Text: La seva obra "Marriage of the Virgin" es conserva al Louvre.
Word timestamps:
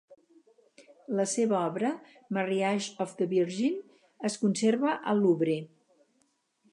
La 1.19 1.25
seva 1.33 1.57
obra 1.57 1.91
"Marriage 2.37 2.97
of 3.05 3.13
the 3.19 3.27
Virgin" 3.35 3.77
es 4.31 4.39
conserva 4.45 4.97
al 5.13 5.23
Louvre. 5.27 5.59